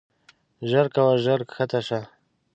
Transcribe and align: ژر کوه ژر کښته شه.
ژر 0.69 0.85
کوه 0.95 1.13
ژر 1.23 1.39
کښته 1.49 1.79
شه. 1.87 1.99